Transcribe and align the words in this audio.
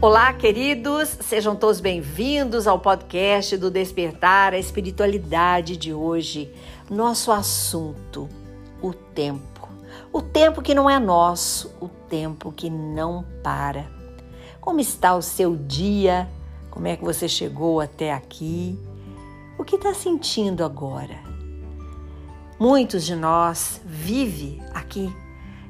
Olá, 0.00 0.32
queridos, 0.32 1.08
sejam 1.08 1.56
todos 1.56 1.80
bem-vindos 1.80 2.68
ao 2.68 2.78
podcast 2.78 3.56
do 3.56 3.68
Despertar 3.68 4.54
a 4.54 4.58
Espiritualidade 4.58 5.76
de 5.76 5.92
hoje. 5.92 6.54
Nosso 6.88 7.32
assunto: 7.32 8.28
o 8.80 8.92
tempo. 8.92 9.68
O 10.12 10.22
tempo 10.22 10.62
que 10.62 10.72
não 10.72 10.88
é 10.88 11.00
nosso, 11.00 11.74
o 11.80 11.88
tempo 11.88 12.52
que 12.52 12.70
não 12.70 13.24
para. 13.42 13.90
Como 14.60 14.78
está 14.78 15.16
o 15.16 15.20
seu 15.20 15.56
dia? 15.56 16.28
Como 16.70 16.86
é 16.86 16.96
que 16.96 17.04
você 17.04 17.26
chegou 17.26 17.80
até 17.80 18.12
aqui? 18.12 18.78
O 19.58 19.64
que 19.64 19.74
está 19.74 19.92
sentindo 19.92 20.64
agora? 20.64 21.18
Muitos 22.56 23.04
de 23.04 23.16
nós 23.16 23.80
vivem 23.84 24.62
aqui 24.72 25.12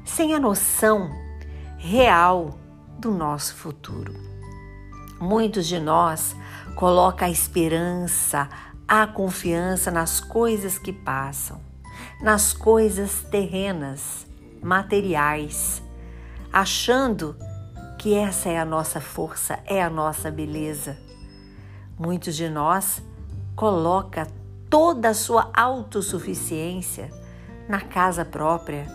sem 0.05 0.35
a 0.35 0.39
noção 0.39 1.09
real 1.79 2.68
do 2.99 3.11
nosso 3.11 3.55
futuro. 3.55 4.13
Muitos 5.21 5.67
de 5.67 5.79
nós 5.79 6.35
colocam 6.75 7.27
a 7.27 7.31
esperança, 7.31 8.49
a 8.87 9.07
confiança 9.07 9.89
nas 9.89 10.19
coisas 10.19 10.77
que 10.77 10.91
passam, 10.91 11.61
nas 12.21 12.51
coisas 12.51 13.23
terrenas, 13.23 14.27
materiais, 14.61 15.81
achando 16.51 17.35
que 17.97 18.13
essa 18.13 18.49
é 18.49 18.59
a 18.59 18.65
nossa 18.65 18.99
força, 18.99 19.59
é 19.65 19.81
a 19.81 19.89
nossa 19.89 20.29
beleza. 20.29 20.97
Muitos 21.97 22.35
de 22.35 22.49
nós 22.49 23.01
coloca 23.55 24.27
toda 24.69 25.09
a 25.09 25.13
sua 25.13 25.49
autossuficiência 25.53 27.09
na 27.67 27.81
casa 27.81 28.25
própria, 28.25 28.87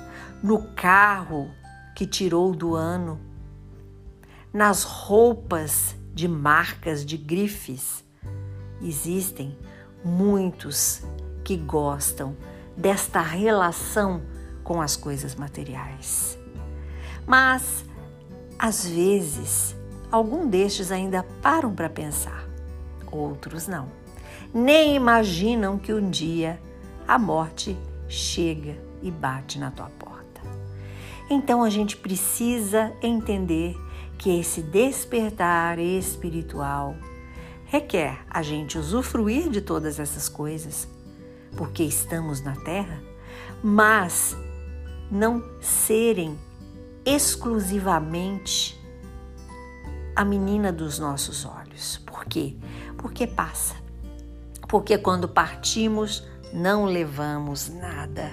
no 0.42 0.74
carro 0.74 1.50
que 1.95 2.06
tirou 2.06 2.54
do 2.54 2.74
ano, 2.74 3.34
nas 4.54 4.84
roupas 4.84 5.96
de 6.15 6.29
marcas, 6.29 7.04
de 7.04 7.16
grifes. 7.16 8.04
Existem 8.80 9.59
muitos 10.04 11.02
que 11.42 11.56
gostam 11.56 12.37
desta 12.76 13.20
relação 13.20 14.23
com 14.62 14.80
as 14.80 14.95
coisas 14.96 15.34
materiais. 15.34 16.38
Mas, 17.26 17.84
às 18.56 18.87
vezes, 18.87 19.74
algum 20.09 20.48
destes 20.48 20.92
ainda 20.92 21.24
param 21.42 21.74
para 21.74 21.90
pensar, 21.90 22.48
outros 23.10 23.66
não. 23.66 23.88
Nem 24.52 24.95
imaginam 24.95 25.79
que 25.79 25.92
um 25.92 26.10
dia 26.10 26.60
a 27.09 27.18
morte 27.18 27.76
chega 28.09 28.76
e 29.02 29.10
bate 29.10 29.59
na 29.59 29.73
tua 29.73 29.90
porta. 29.98 30.40
Então 31.29 31.64
a 31.64 31.70
gente 31.70 31.96
precisa 31.96 32.92
entender 33.02 33.76
que 34.18 34.40
esse 34.40 34.62
despertar 34.62 35.79
espiritual 35.79 36.96
requer 37.66 38.24
a 38.30 38.43
gente 38.43 38.79
usufruir 38.79 39.51
de 39.51 39.60
todas 39.60 39.98
essas 39.98 40.29
coisas, 40.29 40.88
porque 41.57 41.82
estamos 41.82 42.40
na 42.40 42.54
Terra, 42.57 43.02
mas 43.62 44.37
não 45.10 45.42
serem 45.60 46.38
exclusivamente 47.04 48.80
a 50.16 50.24
menina 50.24 50.73
dos 50.73 50.98
nossos 50.98 51.45
olhos. 51.45 51.98
Por 52.07 52.24
quê? 52.24 52.57
Porque 52.96 53.26
passa. 53.26 53.74
Porque 54.68 54.96
quando 54.96 55.29
partimos, 55.29 56.26
não 56.52 56.85
levamos 56.85 57.68
nada. 57.68 58.30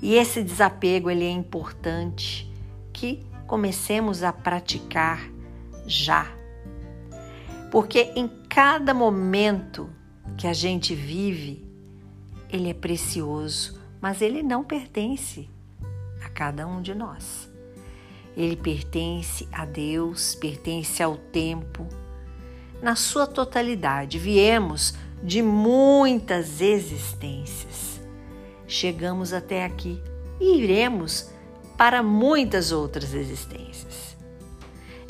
E 0.00 0.14
esse 0.14 0.42
desapego 0.42 1.10
ele 1.10 1.24
é 1.24 1.30
importante 1.30 2.50
que 2.92 3.24
comecemos 3.52 4.22
a 4.22 4.32
praticar 4.32 5.30
já. 5.86 6.26
Porque 7.70 8.10
em 8.16 8.26
cada 8.48 8.94
momento 8.94 9.90
que 10.38 10.46
a 10.46 10.54
gente 10.54 10.94
vive, 10.94 11.62
ele 12.48 12.70
é 12.70 12.72
precioso, 12.72 13.78
mas 14.00 14.22
ele 14.22 14.42
não 14.42 14.64
pertence 14.64 15.50
a 16.24 16.30
cada 16.30 16.66
um 16.66 16.80
de 16.80 16.94
nós. 16.94 17.46
Ele 18.34 18.56
pertence 18.56 19.46
a 19.52 19.66
Deus, 19.66 20.34
pertence 20.34 21.02
ao 21.02 21.18
tempo. 21.18 21.86
Na 22.80 22.96
sua 22.96 23.26
totalidade, 23.26 24.18
viemos 24.18 24.94
de 25.22 25.42
muitas 25.42 26.62
existências. 26.62 28.00
Chegamos 28.66 29.34
até 29.34 29.62
aqui 29.62 30.02
e 30.40 30.56
iremos 30.56 31.31
para 31.82 32.00
muitas 32.00 32.70
outras 32.70 33.12
existências. 33.12 34.16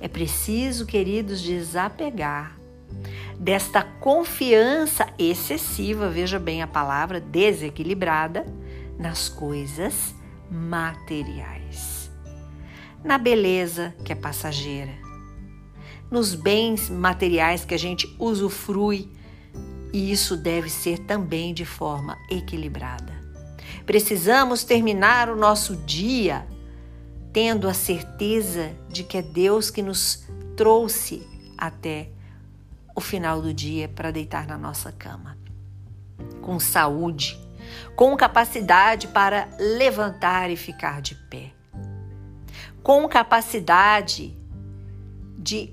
É 0.01 0.09
preciso, 0.09 0.87
queridos, 0.87 1.43
desapegar 1.43 2.59
desta 3.39 3.83
confiança 3.83 5.07
excessiva, 5.19 6.09
veja 6.09 6.39
bem 6.39 6.63
a 6.63 6.67
palavra, 6.67 7.21
desequilibrada, 7.21 8.47
nas 8.99 9.29
coisas 9.29 10.15
materiais. 10.51 12.11
Na 13.05 13.19
beleza 13.19 13.95
que 14.03 14.11
é 14.11 14.17
passageira, 14.17 14.95
nos 16.11 16.35
bens 16.35 16.89
materiais 16.89 17.67
que 17.67 17.75
a 17.75 17.79
gente 17.79 18.17
usufrui, 18.19 19.13
e 19.93 20.11
isso 20.11 20.39
deve 20.39 20.71
ser 20.71 21.01
também 21.01 21.53
de 21.53 21.67
forma 21.67 22.17
equilibrada. 22.31 23.13
Precisamos 23.85 24.65
terminar 24.65 25.29
o 25.29 25.37
nosso 25.37 25.77
dia 25.77 26.47
tendo 27.33 27.69
a 27.69 27.75
certeza 27.75 28.73
de 28.89 29.03
que 29.03 29.19
é 29.19 29.23
Deus 29.23 29.71
que 29.71 29.83
nos 29.83 30.25
trouxe 30.57 31.27
até 31.57 32.11
o 32.95 33.01
final 33.01 33.41
do 33.41 33.55
dia 33.55 33.89
para 33.89 34.11
deitar 34.11 34.47
na 34.47 34.59
nossa 34.59 34.93
cama. 34.93 35.39
Com 36.43 36.61
saúde, 36.61 37.41
com 37.97 38.15
capacidade 38.17 39.09
para 39.09 39.49
levantar 39.59 40.51
e 40.51 40.57
ficar 40.57 41.01
de 41.01 41.15
pé. 41.15 41.53
Com 42.83 43.09
capacidade 43.09 44.37
de 45.39 45.71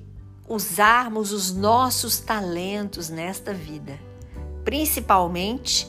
usarmos 0.47 1.31
os 1.31 1.53
nossos 1.53 2.19
talentos 2.19 3.09
nesta 3.09 3.53
vida, 3.53 3.99
principalmente 4.63 5.87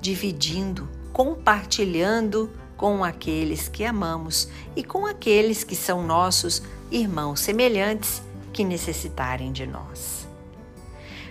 dividindo, 0.00 0.88
compartilhando 1.12 2.50
com 2.76 3.02
aqueles 3.02 3.68
que 3.68 3.84
amamos 3.84 4.48
e 4.74 4.84
com 4.84 5.06
aqueles 5.06 5.64
que 5.64 5.74
são 5.74 6.06
nossos 6.06 6.62
irmãos 6.90 7.40
semelhantes 7.40 8.22
que 8.52 8.64
necessitarem 8.64 9.52
de 9.52 9.66
nós. 9.66 10.26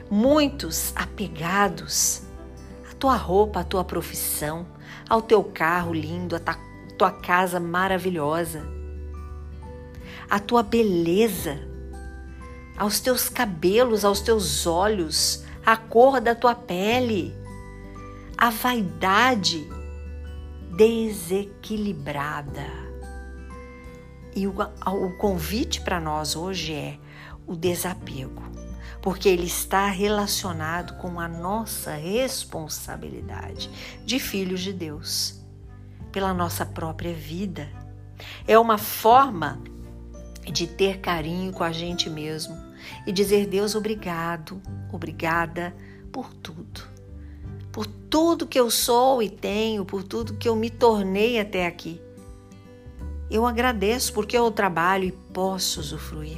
Muitos 0.09 0.93
apegados 0.95 2.21
à 2.89 2.93
tua 2.95 3.15
roupa, 3.15 3.61
à 3.61 3.63
tua 3.63 3.83
profissão, 3.83 4.65
ao 5.09 5.21
teu 5.21 5.43
carro 5.43 5.93
lindo, 5.93 6.35
à 6.35 6.39
tua 6.97 7.11
casa 7.11 7.59
maravilhosa, 7.59 8.65
à 10.29 10.39
tua 10.39 10.63
beleza, 10.63 11.59
aos 12.77 12.99
teus 12.99 13.29
cabelos, 13.29 14.03
aos 14.03 14.21
teus 14.21 14.65
olhos, 14.67 15.43
à 15.65 15.77
cor 15.77 16.19
da 16.19 16.35
tua 16.35 16.53
pele, 16.53 17.33
à 18.37 18.49
vaidade 18.49 19.67
desequilibrada. 20.75 22.65
E 24.35 24.45
o, 24.47 24.53
o 24.53 25.17
convite 25.17 25.79
para 25.81 25.99
nós 25.99 26.35
hoje 26.35 26.73
é 26.73 26.99
o 27.47 27.55
desapego, 27.55 28.43
porque 29.01 29.29
ele 29.29 29.45
está 29.45 29.87
relacionado 29.87 30.95
com 30.97 31.17
a 31.19 31.27
nossa 31.27 31.93
responsabilidade 31.93 33.69
de 34.05 34.19
filhos 34.19 34.59
de 34.61 34.73
Deus, 34.73 35.39
pela 36.11 36.33
nossa 36.33 36.65
própria 36.65 37.13
vida. 37.13 37.69
É 38.45 38.59
uma 38.59 38.77
forma 38.77 39.61
de 40.43 40.67
ter 40.67 40.99
carinho 40.99 41.53
com 41.53 41.63
a 41.63 41.71
gente 41.71 42.09
mesmo 42.09 42.57
e 43.07 43.13
dizer 43.13 43.47
Deus 43.47 43.75
obrigado, 43.75 44.61
obrigada 44.91 45.73
por 46.11 46.33
tudo 46.33 46.94
por 47.75 47.85
tudo 47.85 48.47
que 48.47 48.57
eu 48.57 48.71
sou 48.71 49.21
e 49.21 49.29
tenho, 49.29 49.83
por 49.83 50.01
tudo 50.01 50.35
que 50.35 50.47
eu 50.47 50.55
me 50.55 50.69
tornei 50.69 51.37
até 51.41 51.67
aqui. 51.67 51.99
Eu 53.29 53.45
agradeço 53.45 54.13
porque 54.13 54.37
eu 54.37 54.49
trabalho 54.49 55.03
e 55.03 55.11
posso 55.11 55.81
usufruir. 55.81 56.37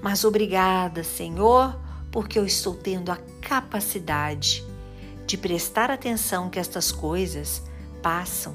Mas 0.00 0.24
obrigada, 0.24 1.02
Senhor, 1.02 1.76
porque 2.12 2.38
eu 2.38 2.46
estou 2.46 2.72
tendo 2.72 3.10
a 3.10 3.18
capacidade 3.42 4.64
de 5.26 5.36
prestar 5.36 5.90
atenção 5.90 6.48
que 6.48 6.60
estas 6.60 6.92
coisas 6.92 7.60
passam, 8.00 8.54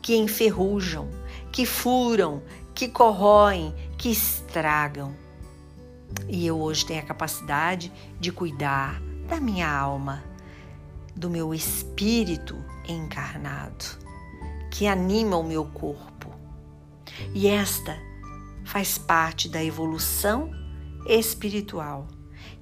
que 0.00 0.16
enferrujam, 0.16 1.10
que 1.52 1.66
furam, 1.66 2.42
que 2.74 2.88
corroem, 2.88 3.74
que 3.98 4.08
estragam. 4.08 5.14
E 6.26 6.46
eu 6.46 6.58
hoje 6.58 6.86
tenho 6.86 7.00
a 7.00 7.06
capacidade 7.06 7.92
de 8.18 8.32
cuidar 8.32 8.98
da 9.28 9.38
minha 9.38 9.70
alma 9.70 10.32
do 11.16 11.30
meu 11.30 11.54
espírito 11.54 12.56
encarnado, 12.88 13.84
que 14.70 14.86
anima 14.86 15.36
o 15.36 15.44
meu 15.44 15.64
corpo. 15.64 16.30
E 17.32 17.46
esta 17.46 17.96
faz 18.64 18.98
parte 18.98 19.48
da 19.48 19.62
evolução 19.62 20.50
espiritual 21.06 22.08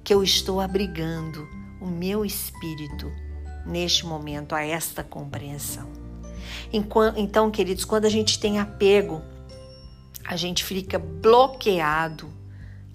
que 0.03 0.13
eu 0.13 0.23
estou 0.23 0.59
abrigando 0.59 1.47
o 1.79 1.87
meu 1.87 2.25
espírito 2.25 3.11
neste 3.65 4.05
momento 4.05 4.53
a 4.53 4.63
esta 4.63 5.03
compreensão. 5.03 5.89
Então, 7.15 7.49
queridos, 7.49 7.85
quando 7.85 8.05
a 8.05 8.09
gente 8.09 8.39
tem 8.39 8.59
apego, 8.59 9.21
a 10.25 10.35
gente 10.35 10.63
fica 10.63 10.99
bloqueado 10.99 12.31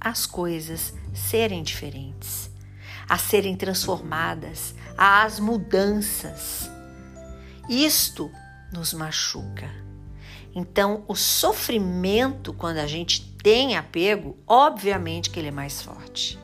às 0.01 0.27
coisas 0.27 0.95
serem 1.15 1.63
diferentes, 1.63 2.48
a 3.09 3.17
serem 3.17 3.57
transformadas, 3.57 4.75
às 4.97 5.41
mudanças. 5.41 6.71
Isto 7.69 8.31
nos 8.73 8.93
machuca. 8.93 9.71
Então, 10.55 11.05
o 11.07 11.15
sofrimento, 11.15 12.53
quando 12.53 12.79
a 12.79 12.87
gente 12.87 13.33
tem 13.43 13.77
apego, 13.77 14.37
obviamente 14.47 15.31
que 15.31 15.39
ele 15.39 15.49
é 15.49 15.53
mais 15.53 15.81
forte. 15.81 16.39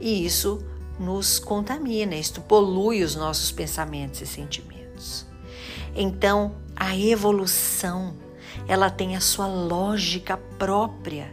E 0.00 0.24
isso 0.24 0.64
nos 0.98 1.38
contamina, 1.38 2.14
isto 2.14 2.40
polui 2.40 3.02
os 3.02 3.14
nossos 3.14 3.50
pensamentos 3.50 4.20
e 4.20 4.26
sentimentos. 4.26 5.26
Então, 5.94 6.54
a 6.76 6.96
evolução, 6.96 8.16
ela 8.68 8.90
tem 8.90 9.16
a 9.16 9.20
sua 9.20 9.46
lógica 9.46 10.36
própria. 10.36 11.32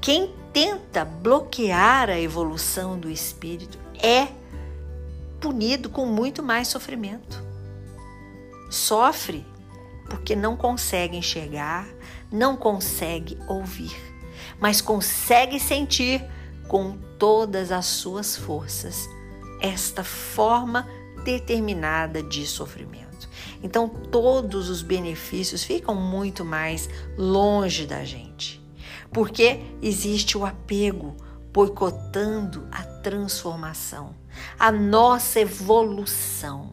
Quem 0.00 0.34
tenta 0.54 1.04
bloquear 1.04 2.08
a 2.08 2.18
evolução 2.18 2.96
do 2.96 3.10
espírito 3.10 3.76
é 4.00 4.28
punido 5.40 5.90
com 5.90 6.06
muito 6.06 6.44
mais 6.44 6.68
sofrimento. 6.68 7.42
Sofre 8.70 9.44
porque 10.08 10.36
não 10.36 10.56
consegue 10.56 11.16
enxergar, 11.16 11.88
não 12.30 12.56
consegue 12.56 13.36
ouvir, 13.48 13.96
mas 14.60 14.80
consegue 14.80 15.58
sentir 15.58 16.24
com 16.68 16.96
todas 17.18 17.72
as 17.72 17.86
suas 17.86 18.36
forças 18.36 19.08
esta 19.60 20.04
forma 20.04 20.86
determinada 21.24 22.22
de 22.22 22.46
sofrimento. 22.46 23.28
Então, 23.62 23.88
todos 23.88 24.68
os 24.68 24.82
benefícios 24.82 25.64
ficam 25.64 25.94
muito 25.94 26.44
mais 26.44 26.88
longe 27.16 27.86
da 27.86 28.04
gente, 28.04 28.63
porque 29.14 29.60
existe 29.80 30.36
o 30.36 30.44
apego 30.44 31.16
boicotando 31.52 32.66
a 32.72 32.82
transformação, 32.82 34.12
a 34.58 34.72
nossa 34.72 35.38
evolução. 35.38 36.72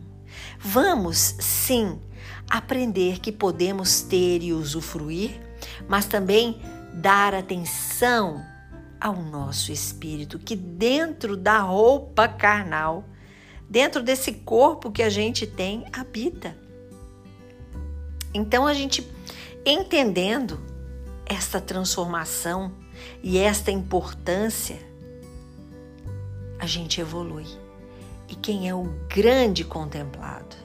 Vamos, 0.59 1.35
sim, 1.39 2.01
aprender 2.49 3.19
que 3.19 3.31
podemos 3.31 4.01
ter 4.01 4.41
e 4.41 4.51
usufruir, 4.51 5.39
mas 5.87 6.07
também 6.07 6.59
dar 6.95 7.35
atenção 7.35 8.43
ao 8.99 9.15
nosso 9.15 9.71
espírito, 9.71 10.39
que 10.39 10.55
dentro 10.55 11.37
da 11.37 11.59
roupa 11.59 12.27
carnal, 12.27 13.05
dentro 13.69 14.01
desse 14.01 14.33
corpo 14.33 14.91
que 14.91 15.03
a 15.03 15.09
gente 15.09 15.45
tem, 15.45 15.85
habita. 15.93 16.57
Então 18.33 18.65
a 18.65 18.73
gente 18.73 19.07
entendendo 19.63 20.70
esta 21.31 21.61
transformação 21.61 22.73
e 23.23 23.37
esta 23.37 23.71
importância, 23.71 24.79
a 26.59 26.65
gente 26.65 26.99
evolui. 26.99 27.47
E 28.27 28.35
quem 28.35 28.67
é 28.67 28.75
o 28.75 28.83
grande 29.07 29.63
contemplado 29.63 30.57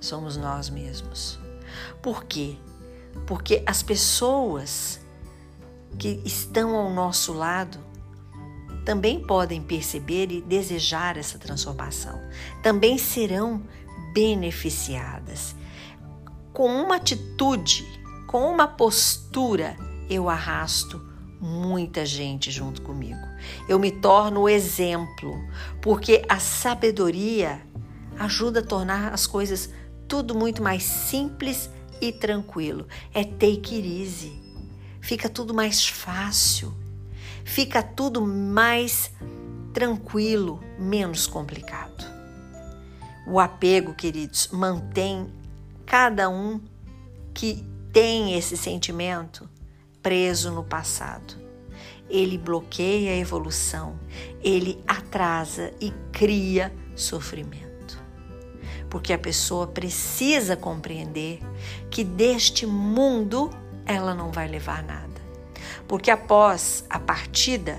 somos 0.00 0.34
nós 0.38 0.70
mesmos. 0.70 1.38
Por 2.00 2.24
quê? 2.24 2.56
Porque 3.26 3.62
as 3.66 3.82
pessoas 3.82 4.98
que 5.98 6.22
estão 6.24 6.74
ao 6.74 6.90
nosso 6.90 7.34
lado 7.34 7.78
também 8.86 9.20
podem 9.20 9.62
perceber 9.62 10.32
e 10.32 10.40
desejar 10.40 11.18
essa 11.18 11.38
transformação, 11.38 12.18
também 12.62 12.96
serão 12.96 13.62
beneficiadas. 14.14 15.54
Com 16.54 16.68
uma 16.82 16.96
atitude, 16.96 17.84
com 18.26 18.50
uma 18.50 18.66
postura, 18.66 19.76
eu 20.08 20.28
arrasto 20.28 21.00
muita 21.40 22.04
gente 22.04 22.50
junto 22.50 22.82
comigo. 22.82 23.20
Eu 23.68 23.78
me 23.78 23.90
torno 23.90 24.42
o 24.42 24.48
exemplo, 24.48 25.36
porque 25.80 26.24
a 26.28 26.38
sabedoria 26.40 27.62
ajuda 28.18 28.60
a 28.60 28.64
tornar 28.64 29.12
as 29.12 29.26
coisas 29.26 29.70
tudo 30.08 30.34
muito 30.34 30.62
mais 30.62 30.82
simples 30.82 31.70
e 32.00 32.12
tranquilo. 32.12 32.86
É 33.14 33.22
take 33.22 33.76
it 33.76 34.02
easy 34.02 34.48
fica 35.08 35.26
tudo 35.26 35.54
mais 35.54 35.88
fácil, 35.88 36.74
fica 37.42 37.82
tudo 37.82 38.20
mais 38.26 39.10
tranquilo, 39.72 40.62
menos 40.78 41.26
complicado. 41.26 42.04
O 43.26 43.40
apego, 43.40 43.94
queridos, 43.94 44.48
mantém 44.52 45.32
cada 45.86 46.28
um 46.28 46.60
que 47.32 47.64
tem 47.90 48.34
esse 48.36 48.54
sentimento 48.54 49.48
preso 50.08 50.50
no 50.50 50.64
passado. 50.64 51.34
Ele 52.08 52.38
bloqueia 52.38 53.10
a 53.10 53.16
evolução, 53.16 54.00
ele 54.42 54.82
atrasa 54.86 55.70
e 55.78 55.92
cria 56.10 56.72
sofrimento. 56.96 58.02
Porque 58.88 59.12
a 59.12 59.18
pessoa 59.18 59.66
precisa 59.66 60.56
compreender 60.56 61.40
que 61.90 62.02
deste 62.02 62.64
mundo 62.64 63.50
ela 63.84 64.14
não 64.14 64.32
vai 64.32 64.48
levar 64.48 64.82
nada. 64.82 65.20
Porque 65.86 66.10
após 66.10 66.86
a 66.88 66.98
partida, 66.98 67.78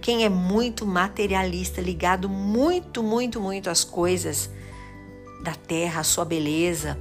quem 0.00 0.24
é 0.24 0.30
muito 0.30 0.86
materialista, 0.86 1.82
ligado 1.82 2.26
muito, 2.26 3.02
muito, 3.02 3.38
muito 3.38 3.68
às 3.68 3.84
coisas 3.84 4.48
da 5.44 5.54
terra, 5.54 6.00
à 6.00 6.04
sua 6.04 6.24
beleza, 6.24 6.98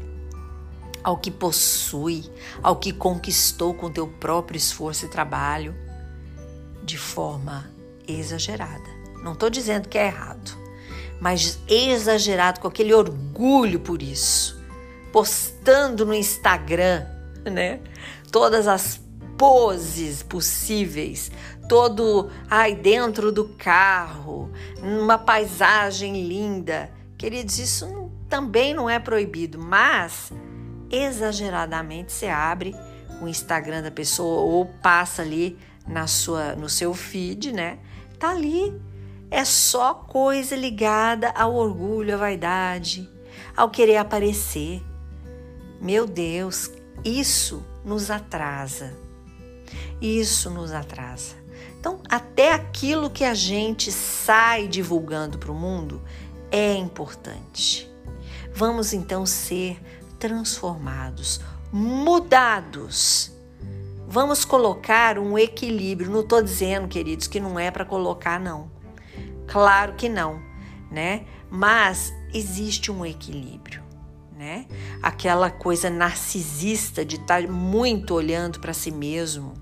ao 1.03 1.17
que 1.17 1.31
possui, 1.31 2.29
ao 2.61 2.75
que 2.75 2.91
conquistou 2.91 3.73
com 3.73 3.91
teu 3.91 4.07
próprio 4.07 4.57
esforço 4.57 5.05
e 5.05 5.09
trabalho, 5.09 5.75
de 6.83 6.97
forma 6.97 7.69
exagerada. 8.07 8.89
Não 9.23 9.33
estou 9.33 9.49
dizendo 9.49 9.87
que 9.87 9.97
é 9.97 10.07
errado, 10.07 10.57
mas 11.19 11.59
exagerado 11.67 12.59
com 12.59 12.67
aquele 12.67 12.93
orgulho 12.93 13.79
por 13.79 14.01
isso, 14.01 14.59
postando 15.11 16.05
no 16.05 16.13
Instagram, 16.13 17.05
né? 17.45 17.79
todas 18.31 18.67
as 18.67 18.99
poses 19.37 20.21
possíveis, 20.21 21.31
todo 21.67 22.29
ai 22.49 22.75
dentro 22.75 23.31
do 23.31 23.49
carro, 23.49 24.51
numa 24.81 25.17
paisagem 25.17 26.27
linda. 26.27 26.91
Queridos, 27.17 27.57
isso 27.57 28.11
também 28.27 28.73
não 28.73 28.89
é 28.89 28.99
proibido, 28.99 29.59
mas 29.59 30.31
exageradamente 30.91 32.11
você 32.11 32.27
abre 32.27 32.75
o 33.21 33.27
Instagram 33.27 33.81
da 33.81 33.91
pessoa 33.91 34.41
ou 34.41 34.65
passa 34.65 35.21
ali 35.21 35.57
na 35.87 36.07
sua 36.07 36.55
no 36.55 36.69
seu 36.69 36.93
feed, 36.93 37.51
né? 37.51 37.79
Tá 38.17 38.31
ali. 38.31 38.73
É 39.31 39.45
só 39.45 39.93
coisa 39.93 40.55
ligada 40.55 41.29
ao 41.29 41.53
orgulho, 41.53 42.15
à 42.15 42.17
vaidade, 42.17 43.07
ao 43.55 43.69
querer 43.69 43.97
aparecer. 43.97 44.83
Meu 45.79 46.07
Deus, 46.07 46.71
isso 47.05 47.63
nos 47.85 48.09
atrasa. 48.09 48.97
Isso 50.01 50.49
nos 50.49 50.71
atrasa. 50.71 51.35
Então, 51.79 52.01
até 52.09 52.51
aquilo 52.51 53.09
que 53.09 53.23
a 53.23 53.33
gente 53.33 53.91
sai 53.91 54.67
divulgando 54.67 55.37
para 55.37 55.51
o 55.51 55.55
mundo 55.55 56.01
é 56.51 56.73
importante. 56.73 57.89
Vamos 58.53 58.91
então 58.91 59.25
ser 59.25 59.79
transformados, 60.19 61.41
mudados. 61.71 63.31
Vamos 64.07 64.43
colocar 64.43 65.17
um 65.17 65.37
equilíbrio. 65.37 66.11
Não 66.11 66.21
estou 66.21 66.41
dizendo, 66.41 66.87
queridos, 66.87 67.27
que 67.27 67.39
não 67.39 67.59
é 67.59 67.71
para 67.71 67.85
colocar, 67.85 68.39
não. 68.39 68.71
Claro 69.47 69.93
que 69.93 70.09
não, 70.09 70.41
né? 70.91 71.25
Mas 71.49 72.13
existe 72.33 72.91
um 72.91 73.05
equilíbrio 73.05 73.89
né? 74.39 74.65
Aquela 75.03 75.51
coisa 75.51 75.89
narcisista 75.89 77.03
de 77.03 77.17
estar 77.17 77.45
muito 77.45 78.13
olhando 78.13 78.61
para 78.61 78.71
si 78.71 78.89
mesmo, 78.89 79.53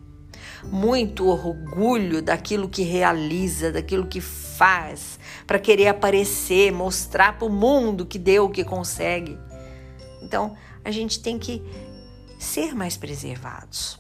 muito 0.66 1.28
orgulho 1.28 2.22
daquilo 2.22 2.70
que 2.70 2.84
realiza, 2.84 3.72
daquilo 3.72 4.06
que 4.06 4.22
faz, 4.22 5.20
para 5.48 5.58
querer 5.58 5.88
aparecer, 5.88 6.72
mostrar 6.72 7.40
para 7.40 7.48
o 7.48 7.50
mundo 7.50 8.06
que 8.06 8.20
deu 8.20 8.50
que 8.50 8.64
consegue. 8.64 9.36
Então, 10.28 10.58
a 10.84 10.92
gente 10.92 11.22
tem 11.22 11.40
que 11.40 11.64
ser 12.38 12.76
mais 12.76 12.98
preservados, 12.98 13.98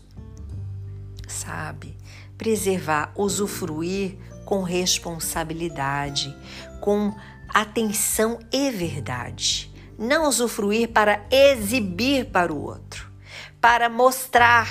sabe? 1.27 1.95
Preservar, 2.37 3.13
usufruir 3.15 4.17
com 4.45 4.61
responsabilidade, 4.61 6.35
com 6.81 7.15
atenção 7.49 8.39
e 8.51 8.69
verdade 8.69 9.73
não 9.97 10.29
usufruir 10.29 10.89
para 10.89 11.25
exibir 11.31 12.25
para 12.25 12.53
o 12.53 12.61
outro, 12.61 13.11
para 13.59 13.89
mostrar 13.89 14.69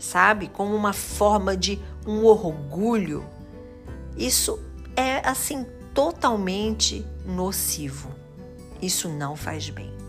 sabe? 0.00 0.48
Como 0.48 0.74
uma 0.74 0.92
forma 0.92 1.56
de 1.56 1.78
um 2.06 2.24
orgulho. 2.24 3.24
Isso 4.16 4.58
é 4.96 5.26
assim 5.28 5.66
totalmente 5.94 7.06
nocivo. 7.24 8.10
Isso 8.80 9.08
não 9.08 9.36
faz 9.36 9.68
bem. 9.68 9.99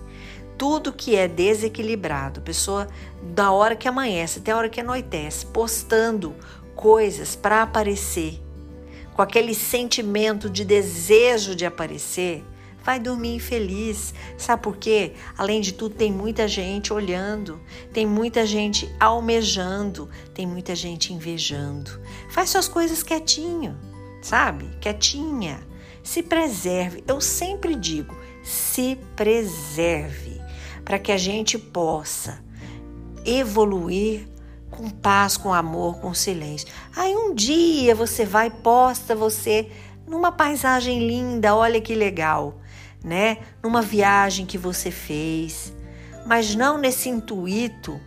Tudo 0.61 0.93
que 0.93 1.15
é 1.15 1.27
desequilibrado, 1.27 2.39
pessoa 2.39 2.87
da 3.33 3.49
hora 3.51 3.75
que 3.75 3.87
amanhece 3.87 4.37
até 4.37 4.51
a 4.51 4.57
hora 4.57 4.69
que 4.69 4.79
anoitece, 4.79 5.43
postando 5.47 6.35
coisas 6.75 7.35
para 7.35 7.63
aparecer, 7.63 8.39
com 9.15 9.23
aquele 9.23 9.55
sentimento 9.55 10.47
de 10.47 10.63
desejo 10.63 11.55
de 11.55 11.65
aparecer, 11.65 12.43
vai 12.83 12.99
dormir 12.99 13.33
infeliz. 13.33 14.13
Sabe 14.37 14.61
por 14.61 14.77
quê? 14.77 15.13
Além 15.35 15.61
de 15.61 15.73
tudo, 15.73 15.95
tem 15.95 16.11
muita 16.11 16.47
gente 16.47 16.93
olhando, 16.93 17.59
tem 17.91 18.05
muita 18.05 18.45
gente 18.45 18.87
almejando, 18.99 20.11
tem 20.31 20.45
muita 20.45 20.75
gente 20.75 21.11
invejando. 21.11 21.99
Faz 22.29 22.51
suas 22.51 22.67
coisas 22.67 23.01
quietinho, 23.01 23.75
sabe? 24.21 24.69
Quietinha. 24.79 25.59
Se 26.03 26.21
preserve. 26.21 27.03
Eu 27.07 27.19
sempre 27.19 27.73
digo, 27.73 28.15
se 28.43 28.95
preserve 29.15 30.40
para 30.83 30.99
que 30.99 31.11
a 31.11 31.17
gente 31.17 31.57
possa 31.57 32.43
evoluir 33.25 34.27
com 34.69 34.89
paz, 34.89 35.37
com 35.37 35.53
amor, 35.53 35.99
com 35.99 36.13
silêncio. 36.13 36.67
Aí 36.95 37.15
um 37.15 37.35
dia 37.35 37.93
você 37.93 38.25
vai 38.25 38.49
posta 38.49 39.15
você 39.15 39.69
numa 40.07 40.31
paisagem 40.31 41.07
linda, 41.07 41.55
olha 41.55 41.79
que 41.79 41.93
legal 41.93 42.61
né? 43.03 43.37
Numa 43.63 43.81
viagem 43.81 44.45
que 44.45 44.57
você 44.57 44.91
fez, 44.91 45.73
mas 46.25 46.55
não 46.55 46.77
nesse 46.77 47.09
intuito 47.09 47.99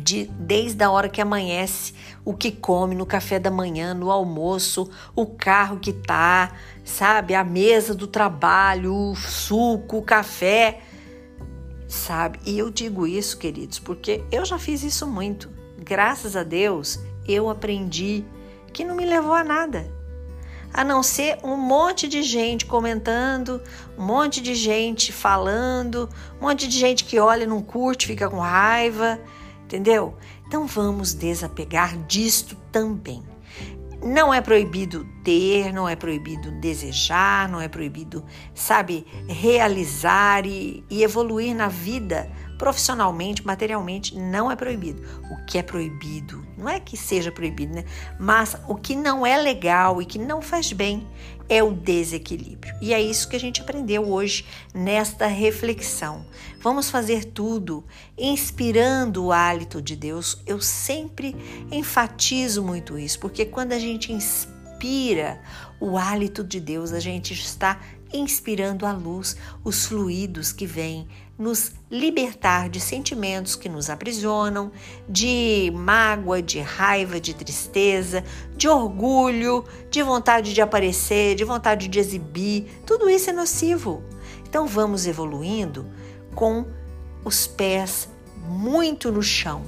de 0.00 0.24
desde 0.24 0.82
a 0.82 0.90
hora 0.90 1.08
que 1.08 1.20
amanhece, 1.20 1.94
o 2.24 2.34
que 2.34 2.50
come 2.50 2.94
no 2.94 3.06
café 3.06 3.38
da 3.38 3.50
manhã, 3.50 3.94
no 3.94 4.10
almoço, 4.10 4.90
o 5.14 5.24
carro 5.26 5.78
que 5.78 5.92
tá, 5.92 6.52
sabe, 6.84 7.34
a 7.34 7.44
mesa 7.44 7.94
do 7.94 8.06
trabalho, 8.06 8.94
o 8.94 9.14
suco, 9.14 9.98
o 9.98 10.02
café, 10.02 10.80
sabe? 11.94 12.38
E 12.44 12.58
eu 12.58 12.70
digo 12.70 13.06
isso, 13.06 13.38
queridos, 13.38 13.78
porque 13.78 14.24
eu 14.30 14.44
já 14.44 14.58
fiz 14.58 14.82
isso 14.82 15.06
muito. 15.06 15.50
Graças 15.78 16.36
a 16.36 16.42
Deus, 16.42 16.98
eu 17.26 17.48
aprendi 17.48 18.24
que 18.72 18.84
não 18.84 18.94
me 18.94 19.04
levou 19.04 19.34
a 19.34 19.44
nada 19.44 19.94
a 20.74 20.82
não 20.82 21.04
ser 21.04 21.38
um 21.44 21.56
monte 21.56 22.08
de 22.08 22.20
gente 22.24 22.66
comentando, 22.66 23.62
um 23.96 24.04
monte 24.04 24.40
de 24.40 24.56
gente 24.56 25.12
falando, 25.12 26.10
um 26.36 26.48
monte 26.48 26.66
de 26.66 26.76
gente 26.76 27.04
que 27.04 27.20
olha, 27.20 27.46
não 27.46 27.62
curte, 27.62 28.08
fica 28.08 28.28
com 28.28 28.40
raiva, 28.40 29.20
entendeu? 29.64 30.16
Então 30.48 30.66
vamos 30.66 31.14
desapegar 31.14 31.96
disto 32.08 32.56
também. 32.72 33.22
Não 34.04 34.34
é 34.34 34.40
proibido 34.42 35.06
ter, 35.24 35.72
não 35.72 35.88
é 35.88 35.96
proibido 35.96 36.50
desejar, 36.60 37.48
não 37.48 37.58
é 37.58 37.68
proibido, 37.68 38.22
sabe, 38.54 39.06
realizar 39.26 40.44
e, 40.46 40.84
e 40.90 41.02
evoluir 41.02 41.56
na 41.56 41.68
vida 41.68 42.30
profissionalmente, 42.58 43.46
materialmente, 43.46 44.18
não 44.18 44.50
é 44.50 44.56
proibido. 44.56 45.02
O 45.30 45.44
que 45.44 45.58
é 45.58 45.62
proibido, 45.62 46.46
não 46.56 46.68
é 46.68 46.80
que 46.80 46.96
seja 46.96 47.30
proibido, 47.30 47.74
né? 47.74 47.84
Mas 48.18 48.56
o 48.68 48.74
que 48.74 48.94
não 48.94 49.26
é 49.26 49.36
legal 49.36 50.00
e 50.00 50.06
que 50.06 50.18
não 50.18 50.40
faz 50.40 50.72
bem 50.72 51.06
é 51.48 51.62
o 51.62 51.72
desequilíbrio. 51.72 52.74
E 52.80 52.94
é 52.94 53.00
isso 53.00 53.28
que 53.28 53.36
a 53.36 53.40
gente 53.40 53.60
aprendeu 53.60 54.10
hoje 54.10 54.46
nesta 54.72 55.26
reflexão. 55.26 56.24
Vamos 56.60 56.90
fazer 56.90 57.24
tudo 57.26 57.84
inspirando 58.16 59.26
o 59.26 59.32
hálito 59.32 59.82
de 59.82 59.94
Deus. 59.94 60.38
Eu 60.46 60.60
sempre 60.60 61.36
enfatizo 61.70 62.62
muito 62.62 62.98
isso, 62.98 63.18
porque 63.18 63.44
quando 63.44 63.72
a 63.72 63.78
gente 63.78 64.12
inspira 64.12 65.40
o 65.78 65.98
hálito 65.98 66.42
de 66.42 66.60
Deus, 66.60 66.92
a 66.92 67.00
gente 67.00 67.34
está 67.34 67.80
inspirando 68.12 68.86
a 68.86 68.92
luz, 68.92 69.36
os 69.64 69.86
fluidos 69.86 70.52
que 70.52 70.66
vêm 70.66 71.08
nos 71.38 71.72
libertar 71.90 72.68
de 72.68 72.78
sentimentos 72.78 73.56
que 73.56 73.68
nos 73.68 73.90
aprisionam, 73.90 74.70
de 75.08 75.72
mágoa, 75.74 76.40
de 76.40 76.60
raiva, 76.60 77.20
de 77.20 77.34
tristeza, 77.34 78.24
de 78.56 78.68
orgulho, 78.68 79.64
de 79.90 80.02
vontade 80.02 80.54
de 80.54 80.60
aparecer, 80.60 81.34
de 81.34 81.44
vontade 81.44 81.88
de 81.88 81.98
exibir. 81.98 82.82
Tudo 82.86 83.10
isso 83.10 83.30
é 83.30 83.32
nocivo. 83.32 84.02
Então 84.48 84.66
vamos 84.66 85.06
evoluindo 85.06 85.86
com 86.34 86.64
os 87.24 87.46
pés 87.46 88.08
muito 88.46 89.10
no 89.10 89.22
chão, 89.22 89.62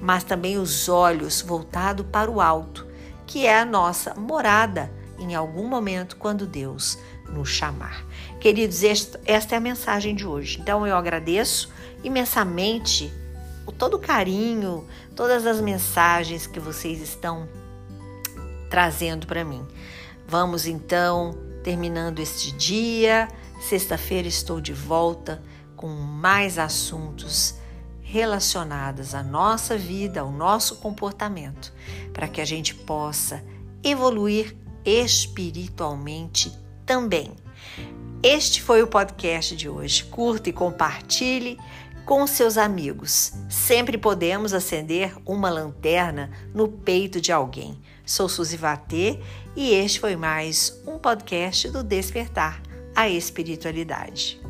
mas 0.00 0.24
também 0.24 0.56
os 0.56 0.88
olhos 0.88 1.42
voltados 1.42 2.06
para 2.10 2.30
o 2.30 2.40
alto, 2.40 2.86
que 3.26 3.46
é 3.46 3.58
a 3.58 3.64
nossa 3.64 4.14
morada 4.14 4.90
em 5.18 5.34
algum 5.34 5.68
momento 5.68 6.16
quando 6.16 6.46
Deus 6.46 6.98
nos 7.32 7.48
chamar. 7.48 8.04
Queridos, 8.40 8.82
esta 8.82 9.54
é 9.54 9.56
a 9.56 9.60
mensagem 9.60 10.14
de 10.14 10.26
hoje. 10.26 10.60
Então 10.60 10.86
eu 10.86 10.96
agradeço 10.96 11.70
imensamente 12.02 13.12
todo 13.78 13.94
o 13.94 14.00
carinho, 14.00 14.86
todas 15.14 15.46
as 15.46 15.60
mensagens 15.60 16.46
que 16.46 16.60
vocês 16.60 17.00
estão 17.00 17.48
trazendo 18.68 19.26
para 19.26 19.44
mim. 19.44 19.66
Vamos 20.26 20.66
então 20.66 21.36
terminando 21.62 22.18
este 22.20 22.52
dia. 22.52 23.28
Sexta-feira 23.60 24.28
estou 24.28 24.60
de 24.60 24.72
volta 24.72 25.42
com 25.76 25.88
mais 25.88 26.58
assuntos 26.58 27.54
relacionados 28.02 29.14
à 29.14 29.22
nossa 29.22 29.78
vida, 29.78 30.20
ao 30.20 30.32
nosso 30.32 30.76
comportamento, 30.76 31.72
para 32.12 32.26
que 32.26 32.40
a 32.40 32.44
gente 32.44 32.74
possa 32.74 33.42
evoluir 33.82 34.56
espiritualmente 34.84 36.52
também. 36.90 37.30
Este 38.20 38.60
foi 38.60 38.82
o 38.82 38.86
podcast 38.88 39.54
de 39.54 39.68
hoje. 39.68 40.02
Curta 40.02 40.50
e 40.50 40.52
compartilhe 40.52 41.56
com 42.04 42.26
seus 42.26 42.58
amigos. 42.58 43.32
Sempre 43.48 43.96
podemos 43.96 44.52
acender 44.52 45.14
uma 45.24 45.48
lanterna 45.50 46.32
no 46.52 46.66
peito 46.66 47.20
de 47.20 47.30
alguém. 47.30 47.78
Sou 48.04 48.28
Suzy 48.28 48.56
Vatê 48.56 49.20
e 49.54 49.72
este 49.72 50.00
foi 50.00 50.16
mais 50.16 50.82
um 50.84 50.98
podcast 50.98 51.70
do 51.70 51.84
Despertar 51.84 52.60
a 52.96 53.08
Espiritualidade. 53.08 54.40